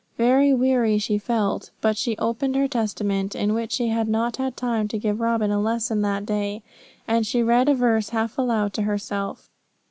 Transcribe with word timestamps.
Very 0.17 0.51
weary 0.51 0.97
she 0.97 1.19
felt, 1.19 1.69
but 1.79 1.95
she 1.95 2.17
opened 2.17 2.55
her 2.55 2.67
Testament, 2.67 3.35
in 3.35 3.53
which 3.53 3.73
she 3.73 3.89
had 3.89 4.07
not 4.07 4.37
had 4.37 4.57
time 4.57 4.87
to 4.87 4.97
give 4.97 5.19
Robin 5.19 5.51
a 5.51 5.61
lesson 5.61 6.01
that 6.01 6.25
day, 6.25 6.63
and 7.07 7.23
she 7.23 7.43
read 7.43 7.69
a 7.69 7.75
verse 7.75 8.09
half 8.09 8.35
aloud 8.39 8.73
to 8.73 8.81
herself. 8.81 9.51